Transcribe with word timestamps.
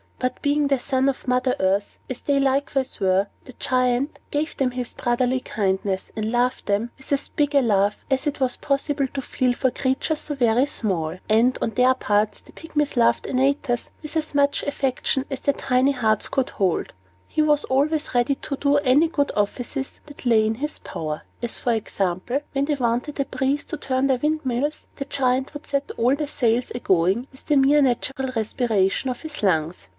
But, 0.17 0.39
being 0.43 0.67
the 0.67 0.79
son 0.79 1.09
of 1.09 1.27
Mother 1.27 1.55
Earth, 1.59 1.97
as 2.07 2.21
they 2.21 2.39
likewise 2.39 2.99
were, 2.99 3.27
the 3.45 3.53
Giant 3.53 4.19
gave 4.29 4.55
them 4.57 4.71
his 4.71 4.93
brotherly 4.93 5.39
kindness, 5.39 6.11
and 6.15 6.31
loved 6.31 6.67
them 6.67 6.91
with 6.97 7.11
as 7.11 7.29
big 7.29 7.55
a 7.55 7.61
love 7.61 8.03
as 8.09 8.27
it 8.27 8.39
was 8.39 8.55
possible 8.57 9.07
to 9.13 9.21
feel 9.21 9.53
for 9.53 9.71
creatures 9.71 10.19
so 10.19 10.35
very 10.35 10.67
small. 10.67 11.17
And, 11.27 11.57
on 11.59 11.71
their 11.71 11.95
parts, 11.95 12.41
the 12.41 12.51
Pygmies 12.51 12.97
loved 12.97 13.27
Antaeus 13.27 13.89
with 14.03 14.15
as 14.15 14.35
much 14.35 14.61
affection 14.63 15.25
as 15.29 15.39
their 15.39 15.55
tiny 15.55 15.91
hearts 15.91 16.27
could 16.27 16.51
hold. 16.51 16.93
He 17.27 17.41
was 17.41 17.63
always 17.65 18.13
ready 18.13 18.35
to 18.35 18.55
do 18.57 18.73
them 18.75 18.81
any 18.83 19.07
good 19.07 19.31
offices 19.35 19.99
that 20.05 20.25
lay 20.25 20.45
in 20.45 20.55
his 20.55 20.79
power; 20.79 21.23
as 21.41 21.57
for 21.57 21.73
example, 21.73 22.41
when 22.53 22.65
they 22.65 22.75
wanted 22.75 23.19
a 23.19 23.25
breeze 23.25 23.65
to 23.65 23.77
turn 23.77 24.05
their 24.05 24.17
windmills, 24.17 24.87
the 24.95 25.05
Giant 25.05 25.53
would 25.53 25.65
set 25.65 25.91
all 25.97 26.15
the 26.15 26.27
sails 26.27 26.71
a 26.73 26.79
going 26.79 27.27
with 27.31 27.45
the 27.47 27.55
mere 27.55 27.81
natural 27.83 28.29
respiration 28.35 29.09
of 29.09 29.21
his 29.21 29.41
lungs. 29.41 29.87